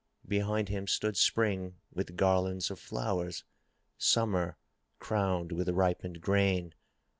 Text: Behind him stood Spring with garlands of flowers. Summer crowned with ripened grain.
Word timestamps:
Behind 0.27 0.67
him 0.67 0.87
stood 0.87 1.15
Spring 1.15 1.75
with 1.93 2.15
garlands 2.17 2.71
of 2.71 2.79
flowers. 2.79 3.43
Summer 3.99 4.57
crowned 4.97 5.51
with 5.51 5.69
ripened 5.69 6.21
grain. 6.21 6.73